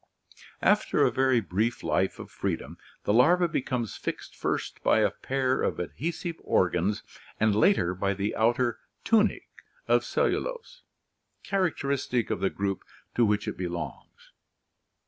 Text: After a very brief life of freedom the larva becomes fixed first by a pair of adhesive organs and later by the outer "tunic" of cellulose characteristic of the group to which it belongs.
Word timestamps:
After 0.63 1.05
a 1.05 1.11
very 1.11 1.41
brief 1.41 1.83
life 1.83 2.17
of 2.17 2.31
freedom 2.31 2.79
the 3.03 3.13
larva 3.13 3.47
becomes 3.47 3.95
fixed 3.97 4.35
first 4.35 4.81
by 4.81 5.01
a 5.01 5.11
pair 5.11 5.61
of 5.61 5.77
adhesive 5.79 6.37
organs 6.39 7.03
and 7.39 7.55
later 7.55 7.93
by 7.93 8.15
the 8.15 8.35
outer 8.35 8.79
"tunic" 9.03 9.47
of 9.87 10.03
cellulose 10.03 10.81
characteristic 11.43 12.31
of 12.31 12.39
the 12.39 12.49
group 12.49 12.81
to 13.13 13.23
which 13.23 13.47
it 13.47 13.55
belongs. 13.57 14.31